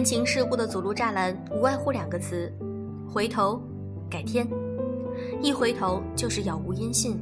[0.00, 2.50] 人情世故的阻路栅栏无外乎两个词：
[3.06, 3.60] 回头、
[4.08, 4.48] 改天。
[5.42, 7.18] 一回头就是杳无音信，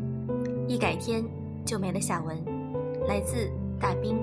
[0.69, 1.25] 一改天
[1.65, 2.39] 就没了下文。
[3.09, 4.16] 来自大兵。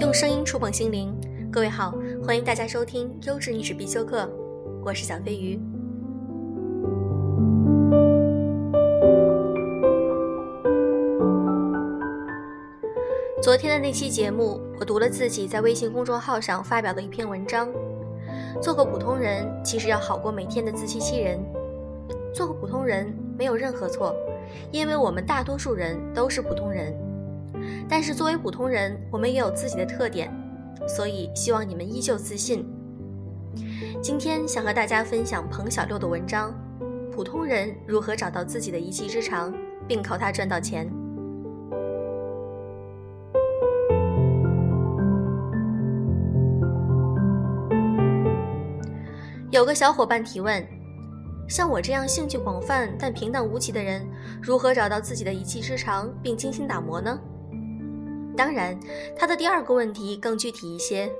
[0.00, 1.14] 用声音触碰心灵，
[1.48, 1.94] 各位好，
[2.26, 4.28] 欢迎大家收听优质历史必修课，
[4.84, 5.60] 我是小飞鱼。
[13.48, 17.66] 昨天的那期节目，我读了自己在微信公众号上发表的一篇文章。
[18.60, 21.40] 做个普通人，其实要好过每天的自欺欺人。
[22.34, 24.14] 做个普通人没有任何错，
[24.70, 26.94] 因为我们大多数人都是普通人。
[27.88, 30.30] 但是作为普通人，我们也有自己的特点，
[30.86, 32.68] 所以希望你们依旧自信。
[34.02, 36.52] 今天想和大家分享彭小六的文章：
[37.10, 39.54] 普通人如何找到自己的一技之长，
[39.86, 40.86] 并靠它赚到钱。
[49.58, 50.64] 有个小伙伴提问：
[51.48, 54.06] 像我这样兴趣广泛但平淡无奇的人，
[54.40, 57.18] 如何找到自己的一技之长并精心打磨呢？
[58.36, 58.78] 当然，
[59.18, 61.10] 他的第二个问题更具体一些：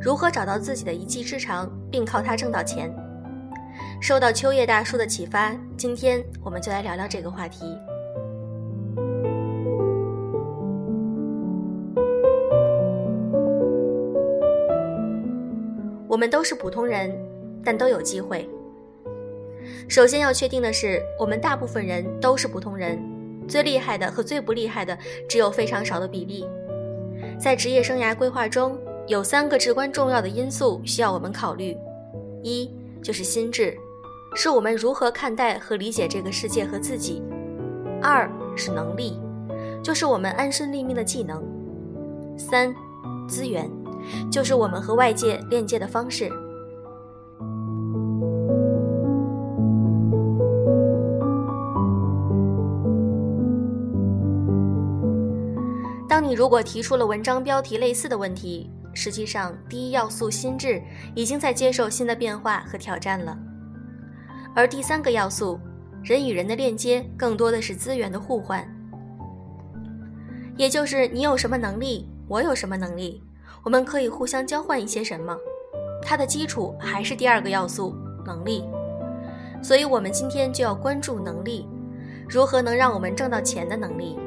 [0.00, 2.90] 如何找到自己的一技之长并靠它挣到钱？
[4.00, 7.76] 受到秋叶大叔的启发，今天我们就来聊聊这个话题。
[16.08, 17.27] 我们都是普通人。
[17.68, 18.48] 但都有机会。
[19.90, 22.98] 首先要确定的是，我们大部分人都是普通人，
[23.46, 24.96] 最厉害的和最不厉害的
[25.28, 26.46] 只有非常少的比例。
[27.38, 31.76] 在职业生涯规划中，有三个至关重要的因素需要我们考虑：
[32.42, 32.70] 一
[33.02, 33.76] 就是心智，
[34.34, 37.22] 是我们如何看待和理解这个世界和自己；
[38.00, 39.20] 二是能力，
[39.82, 41.42] 就是我们安身立命的技能；
[42.38, 42.74] 三，
[43.28, 43.70] 资源，
[44.32, 46.32] 就是我们和外界链接的方式。
[56.28, 60.82] 你如果提出了文章标题类似的问题，实际上第一要素心智
[61.14, 63.34] 已经在接受新的变化和挑战了，
[64.54, 65.58] 而第三个要素
[66.02, 68.62] 人与人的链接更多的是资源的互换，
[70.54, 73.22] 也就是你有什么能力，我有什么能力，
[73.62, 75.34] 我们可以互相交换一些什么，
[76.02, 77.96] 它的基础还是第二个要素
[78.26, 78.62] 能力，
[79.62, 81.66] 所以我们今天就要关注能力，
[82.28, 84.18] 如何能让我们挣到钱的能力。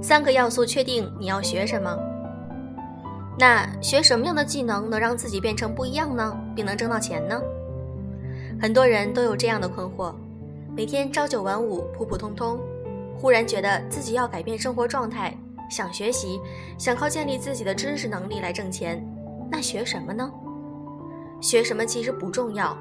[0.00, 1.98] 三个要素确定你要学什么，
[3.38, 7.40] 那学什么样的技能能让自己变成不一样呢，并能挣到钱呢？
[8.60, 10.12] 很多人都有这样的困惑：
[10.76, 12.60] 每天朝九晚五，普普通通，
[13.16, 15.34] 忽然觉得自己要改变生活状态，
[15.70, 16.38] 想学习，
[16.76, 19.02] 想靠建立自己的知识能力来挣钱，
[19.50, 20.30] 那学什么呢？
[21.42, 22.76] 学什么其实不重要，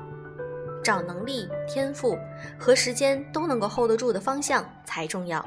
[0.83, 2.15] 找能力、天赋
[2.59, 5.43] 和时间都能够 hold 得住的方向才重要。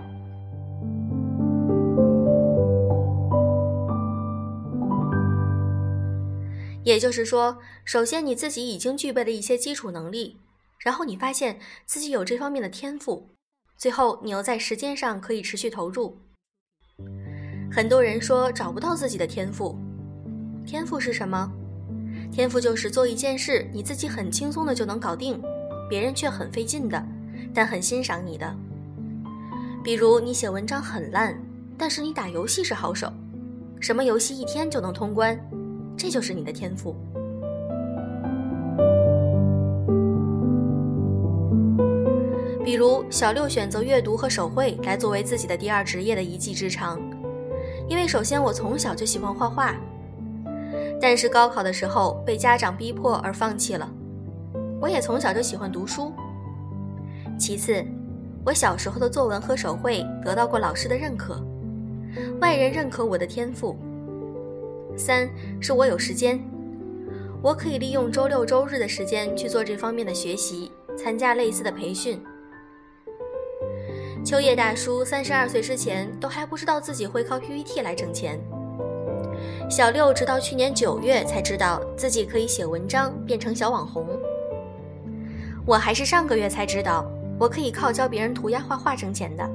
[6.82, 10.38] 也就是说，首先你自己已经具备了一些基础能力，
[10.80, 13.30] 然后你发现自己有这方面的天赋，
[13.78, 16.18] 最后你又在时间上可以持续投入。
[17.72, 19.78] 很多人说找不到自己的天赋，
[20.66, 21.50] 天赋是什么？
[22.34, 25.40] 天赋就是做一件事，你自己很轻松的就能搞定，
[25.88, 27.00] 别人却很费劲的，
[27.54, 28.52] 但很欣赏你的。
[29.84, 31.40] 比如你写文章很烂，
[31.78, 33.08] 但是你打游戏是好手，
[33.78, 35.38] 什么游戏一天就能通关。
[35.96, 36.96] 这就是你的天赋。
[42.64, 47.00] 比如小六选择阅读和手绘来作为自己的第二职业的一技之长，
[47.88, 49.76] 因为首先我从小就喜欢画画，
[51.06, 53.86] 但是高考的时候被家长逼迫而放弃了。
[54.80, 56.10] 我也从小就喜欢读书。
[57.38, 57.84] 其次，
[58.42, 61.44] 我小时候的作文和手绘得到过老师的认可，
[62.40, 63.76] 外人认可我的天赋。
[64.96, 65.28] 三
[65.60, 66.42] 是我有时间，
[67.42, 72.18] 我可以利用周六周日的时间去做这方面的学习，参加类似的培训。
[74.24, 78.40] 秋叶大叔三十二岁之前都还不知道自己会靠 PPT 来挣钱，
[79.68, 84.06] 小六直到去年九月才知道自己可以写文章变成小网红。
[85.66, 87.04] 我还是上个月才知道
[87.38, 89.50] 我可以靠教别人涂鸦画画挣钱的。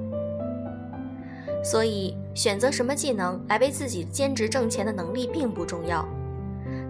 [1.64, 6.08] 所以，选择什么技能来为自己兼职挣钱的能力并不重要，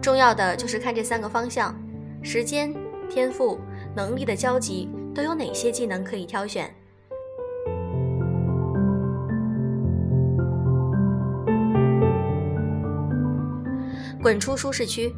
[0.01, 1.75] 重要的就是看这三个方向：
[2.21, 2.73] 时间、
[3.09, 3.59] 天赋、
[3.95, 6.73] 能力的交集都有哪些技能可以挑选。
[14.21, 15.13] 滚出舒适区。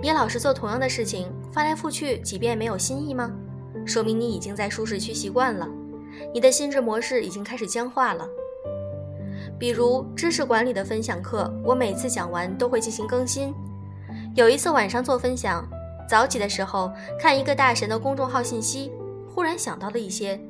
[0.00, 3.32] 你老是做同样的事情，翻来覆去几遍没有新意吗？
[3.84, 5.68] 说明你已经在舒适区习惯了，
[6.32, 8.26] 你的心智模式已经开始僵化了。
[9.58, 13.52] 比如知识管理的分享课，我每次讲完都会进行更新。
[14.34, 15.68] 有一次晚上做分享，
[16.08, 18.92] 早起的时候看一个大神的公众号信息，
[19.34, 20.40] 忽然想到了一些，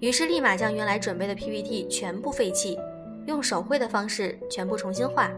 [0.00, 2.78] 于是立马将原来准备的 PPT 全部废弃，
[3.26, 5.30] 用手绘的方式全部重新画。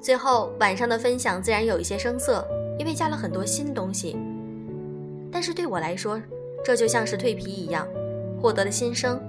[0.00, 2.46] 最后晚上的分享自然有一些生涩，
[2.78, 4.16] 因为加了很多新东西。
[5.30, 6.20] 但是对我来说，
[6.64, 7.86] 这就像是蜕皮一样，
[8.40, 9.20] 获得了新生。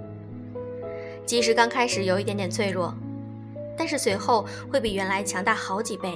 [1.26, 2.94] 即使刚开始有一点点脆弱，
[3.78, 6.14] 但是随后会比原来强大好几倍。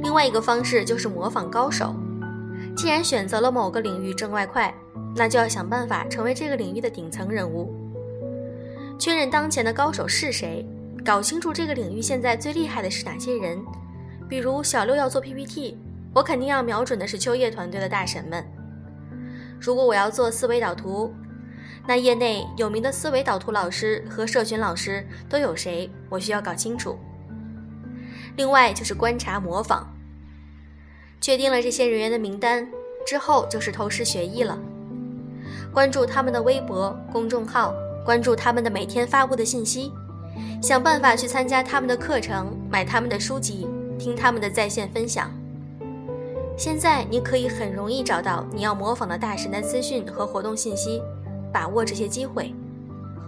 [0.00, 1.92] 另外一个方式就是模仿高手。
[2.76, 4.72] 既然选择了某个领域挣外快。
[5.14, 7.74] 那就要想办法成为这个领域的顶层人物，
[8.98, 10.64] 确认当前的高手是谁，
[11.04, 13.60] 搞清楚这个领域现在最厉害的是哪些人。
[14.28, 15.76] 比如小六要做 PPT，
[16.14, 18.44] 我肯定要瞄准的是秋叶团队的大神们。
[19.60, 21.12] 如果我要做思维导图，
[21.86, 26.96] 那业内有名的思维导图老师和社群老师都有谁，我需要搞清楚。
[28.36, 29.84] 另外就是观察模仿，
[31.20, 32.66] 确定了这些人员的名单
[33.04, 34.58] 之后，就是偷师学艺了。
[35.72, 37.72] 关注他们的微博公众号，
[38.04, 39.92] 关注他们的每天发布的信息，
[40.60, 43.68] 想办法去参加他们的课程，买他们的书籍，
[43.98, 45.30] 听他们的在线分享。
[46.56, 51.00] 现在你可以很容易找到你要模仿的大神的资讯和活动信息，
[51.52, 52.52] 把握这些机会，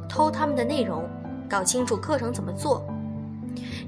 [0.08, 1.08] 偷他们的内容，
[1.48, 2.84] 搞清楚课程怎么做，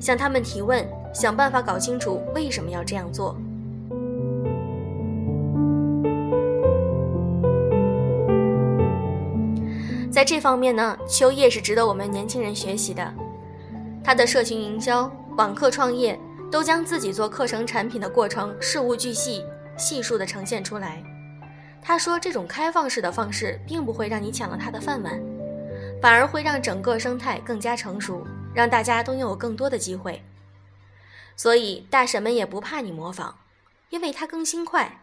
[0.01, 3.37] 向他们提问，想办法搞清楚为什么要这样做。
[10.15, 13.13] 在这方面呢，秋叶是值得我们年轻人学习的。
[14.05, 16.17] 他的社群营销、网课创业，
[16.53, 19.45] 都将自己做课程产品的过程事无巨细、
[19.77, 21.03] 细数的呈现出来。
[21.83, 25.21] 他说，这种开放式的方式，并不会让你抢了他的饭碗，
[26.01, 28.25] 反而会让整个生态更加成熟，
[28.55, 30.23] 让大家都拥有更多的机会。
[31.35, 33.35] 所以，大神们也不怕你模仿，
[33.91, 35.01] 因为它更新快。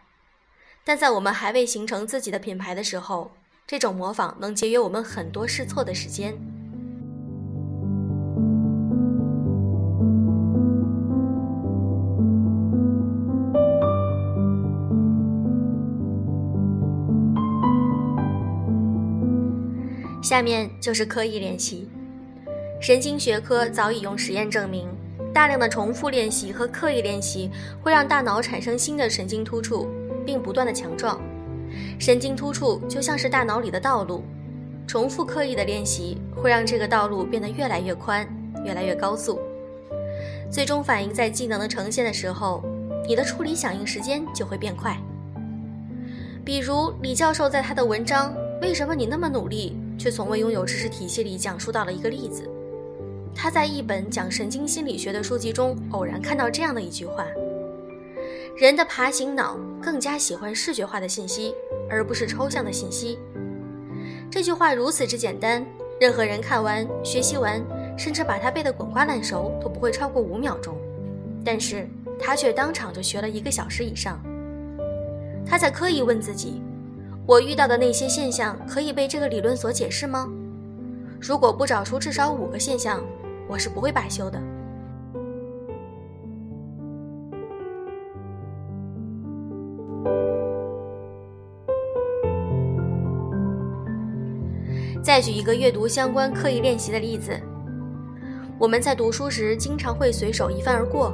[0.84, 3.32] 但在我们还未形成自己的品牌的时候，
[3.72, 6.34] 这种模仿能节约我们很多试错的时间。
[20.22, 21.88] 下面就是刻意练习。
[22.78, 24.86] 神经学科早已用实验证明，
[25.32, 27.50] 大量的重复练习和刻意练习
[27.82, 29.88] 会让大脑产生新的神经突触，
[30.26, 31.18] 并不断的强壮。
[31.98, 34.22] 神经突触就像是大脑里的道路，
[34.86, 38.26] 重复刻意的练习会让这个道路变得越来越宽，
[38.64, 39.40] 越来越高速。
[40.50, 42.62] 最终反映在技能的呈现的时候，
[43.06, 44.96] 你的处理响应时间就会变快。
[46.44, 52.48] 比如李教授在他的文章《为什么你那么努力却从未拥有知识体系》里讲述到了一个例子，
[53.34, 57.24] 他在一本讲神经心理学的书籍中偶然看到这样的一句话。
[58.56, 61.54] 人的爬行脑更加喜欢视觉化的信息，
[61.88, 63.18] 而不是抽象的信息。
[64.30, 65.64] 这句话如此之简单，
[65.98, 67.62] 任何人看完、学习完，
[67.96, 70.76] 甚至把它背得滚瓜烂熟，都不会超过五秒钟。
[71.44, 71.88] 但是
[72.20, 74.22] 他却当场就学了一个小时以上。
[75.46, 76.60] 他在刻意问自己：
[77.26, 80.28] 我遇到的那些现象可以被这个理论所解释吗？
[81.18, 83.02] 如果不找出至少五个现象，
[83.48, 84.38] 我是不会罢休的。
[95.02, 97.32] 再举一个阅读相关刻意练习的例子，
[98.56, 101.12] 我们在读书时经常会随手一翻而过，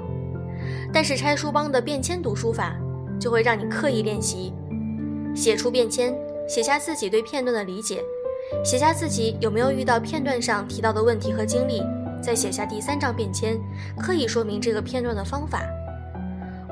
[0.93, 2.77] 但是拆书帮的便签读书法
[3.19, 4.53] 就会让你刻意练习，
[5.35, 6.15] 写出便签，
[6.47, 8.05] 写下自己对片段的理解，
[8.63, 11.83] 写下自己有没有遇到片段上提到的问题和经历，
[12.23, 13.59] 再写下第三张便签，
[13.99, 15.63] 刻意说明这个片段的方法，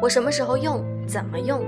[0.03, 1.65] 我什么时候用，怎么用。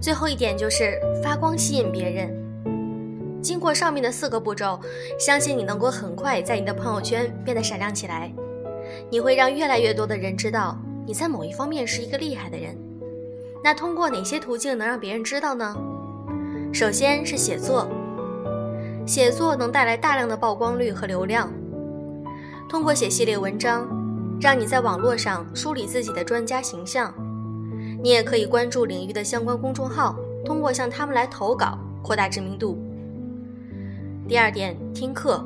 [0.00, 2.34] 最后一点就是发光吸引别人。
[3.42, 4.80] 经过上面的四个步骤，
[5.18, 8.32] 相信你能够很快在你的朋友圈变得闪亮起来。
[9.10, 10.76] 你会让越来越多的人知道
[11.06, 12.76] 你在某一方面是一个厉害的人。
[13.62, 15.76] 那通过哪些途径能让别人知道呢？
[16.72, 17.88] 首先是写作，
[19.06, 21.52] 写作能带来大量的曝光率和流量。
[22.68, 23.88] 通过写系列文章，
[24.40, 27.12] 让你在网络上梳理自己的专家形象。
[28.00, 32.78] 你也可以关注领域的相关公众号，通过向他们来投稿，扩大知名度。
[34.28, 35.44] 第二点，听课，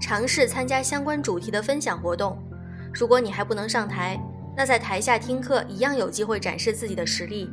[0.00, 2.36] 尝试参加相关主题的分享活动。
[2.92, 4.20] 如果你还不能上台，
[4.56, 7.48] 那在台下听课一样有机会展示自己的实力。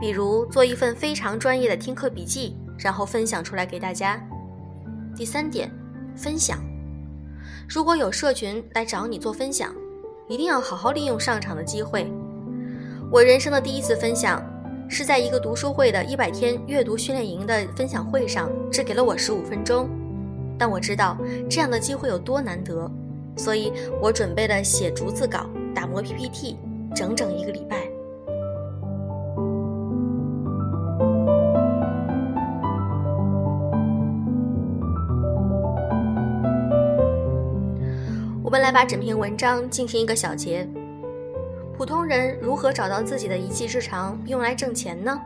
[0.00, 4.20] 比如做一份非常专业的听课笔记，然后分享出来给大家。
[5.16, 5.70] 第三点，
[6.16, 6.58] 分享。
[7.68, 9.72] 如果有社群来找你做分享，
[10.28, 12.12] 一定要好好利用上场的机会。
[13.12, 14.42] 我人生的第一次分享。
[14.88, 19.88] 是在一个读书会的一百天阅读训练营的分享会上，只给了我十五分钟，
[20.58, 21.16] 但我知道
[21.48, 22.90] 这样的机会有多难得，
[23.36, 26.56] 所以我准备了写逐字稿、打磨 PPT，
[26.94, 27.88] 整整一个礼拜。
[38.42, 40.68] 我们来把整篇文章进行一个小结。
[41.76, 45.20] 普通人如何找到自己的一技之长，用来挣钱呢？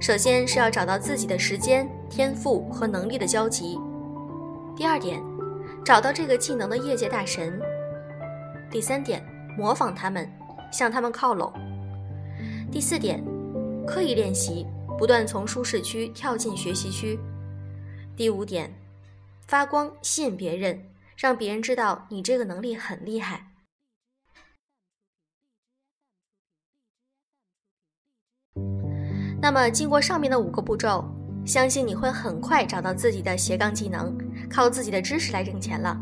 [0.00, 3.78] 首先是要找到自己的时间、天赋和能力的交集。
[4.74, 5.22] 第二点，
[5.84, 7.60] 找到这个技能的业界大神。
[8.70, 9.24] 第三点，
[9.56, 10.28] 模仿他们，
[10.72, 11.52] 向他们靠拢。
[12.72, 13.22] 第四点，
[13.86, 14.66] 刻意练习，
[14.98, 17.18] 不断从舒适区跳进学习区。
[18.16, 18.74] 第五点，
[19.46, 20.82] 发光，吸引别人，
[21.16, 23.46] 让别人知道你这个能力很厉害。
[29.44, 31.04] 那么，经过上面的五个步骤，
[31.44, 34.16] 相信你会很快找到自己的斜杠技能，
[34.48, 35.94] 靠自己的知识来挣钱了。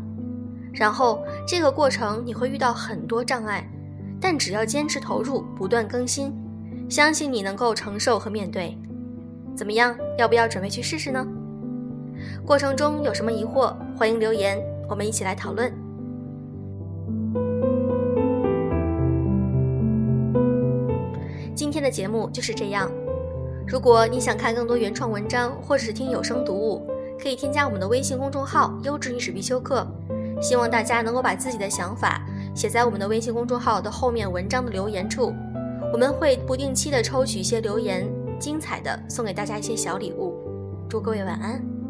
[0.71, 3.69] 然后，这个过程你会遇到很多障碍，
[4.17, 6.33] 但只要坚持投入，不断更新，
[6.89, 8.77] 相信你能够承受和面对。
[9.57, 9.93] 怎么样？
[10.17, 11.27] 要不要准备去试试呢？
[12.45, 14.57] 过程中有什么疑惑，欢迎留言，
[14.87, 15.69] 我们一起来讨论。
[21.53, 22.89] 今天的节目就是这样。
[23.65, 26.85] 如果你想看更多原创文章，或者是听有声读物，
[27.21, 29.87] 可以添加我们的微信公众号“优质历史必修课”。
[30.41, 32.21] 希望大家能够把自己的想法
[32.53, 35.33] 写在我们的微信公众号的后面文章的留言处，
[35.93, 38.05] 我们会不定期的抽取一些留言，
[38.37, 40.35] 精彩的送给大家一些小礼物。
[40.89, 41.82] 祝各位晚安。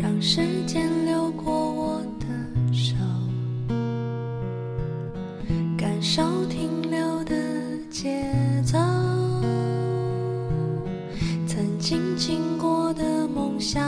[0.00, 2.26] 让时间流过我的
[2.72, 2.94] 手，
[5.76, 7.34] 感受停留的
[7.90, 8.24] 节
[8.64, 8.78] 奏。
[11.46, 13.82] 曾经经过的梦想，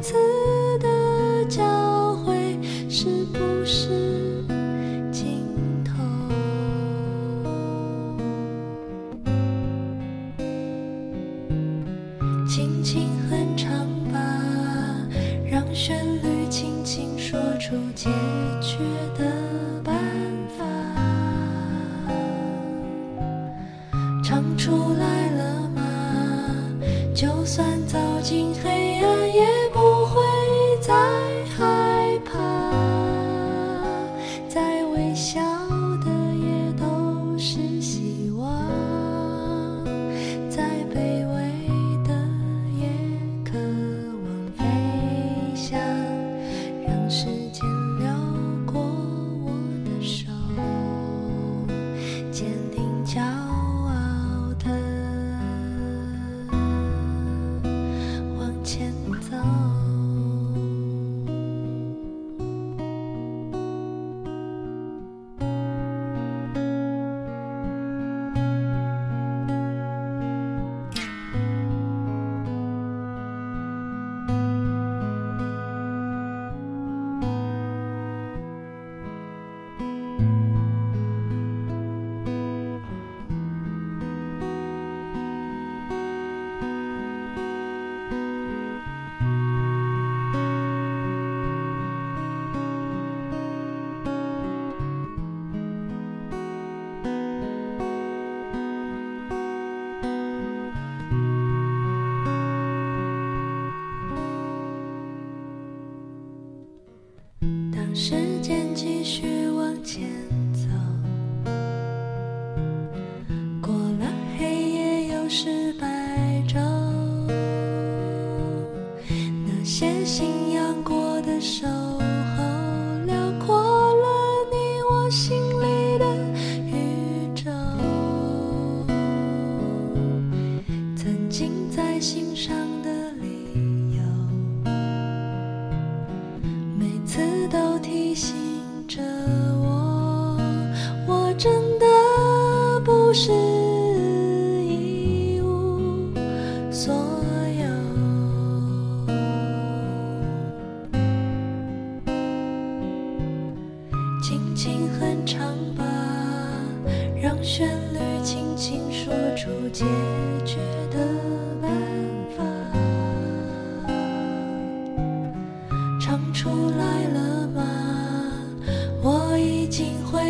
[0.00, 0.14] 次
[0.78, 2.56] 的交汇
[2.88, 4.17] 是不是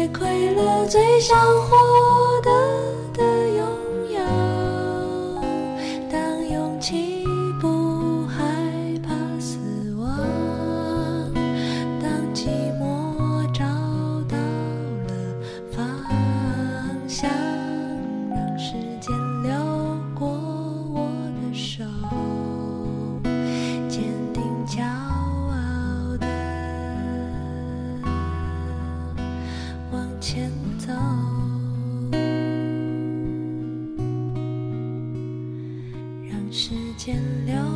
[0.07, 2.08] 快乐最想活
[37.09, 37.16] 闲
[37.47, 37.67] 聊